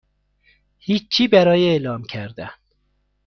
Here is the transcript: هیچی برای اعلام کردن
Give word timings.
هیچی 0.79 1.27
برای 1.27 1.69
اعلام 1.69 2.03
کردن 2.03 2.51